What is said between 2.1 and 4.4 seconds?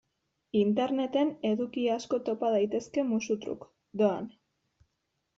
topa daitezke musu-truk, doan.